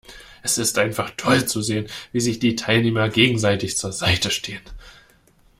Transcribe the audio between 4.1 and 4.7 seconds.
stehen.